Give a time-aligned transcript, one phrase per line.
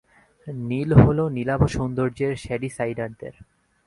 [0.69, 3.35] নীল হল নীলাভ সৌন্দর্যের শ্যাডিসাইডার দের।